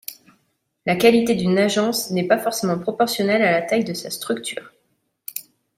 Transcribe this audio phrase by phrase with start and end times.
[0.87, 4.73] La qualité d'une agence n'est pas forcément proportionnelle à la taille de sa structure.